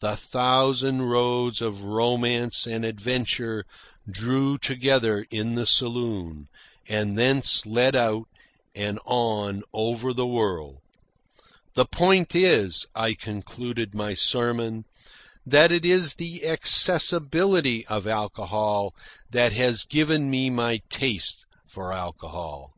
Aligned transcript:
The 0.00 0.16
thousand 0.18 1.08
roads 1.08 1.62
of 1.62 1.82
romance 1.82 2.66
and 2.66 2.84
adventure 2.84 3.64
drew 4.06 4.58
together 4.58 5.24
in 5.30 5.54
the 5.54 5.64
saloon, 5.64 6.48
and 6.86 7.18
thence 7.18 7.64
led 7.64 7.96
out 7.96 8.28
and 8.74 9.00
on 9.06 9.62
over 9.72 10.12
the 10.12 10.26
world. 10.26 10.80
"The 11.72 11.86
point 11.86 12.34
is," 12.34 12.84
I 12.94 13.14
concluded 13.14 13.94
my 13.94 14.12
sermon, 14.12 14.84
"that 15.46 15.72
it 15.72 15.86
is 15.86 16.16
the 16.16 16.46
accessibility 16.46 17.86
of 17.86 18.06
alcohol 18.06 18.94
that 19.30 19.54
has 19.54 19.84
given 19.84 20.28
me 20.30 20.50
my 20.50 20.82
taste 20.90 21.46
for 21.66 21.94
alcohol. 21.94 22.74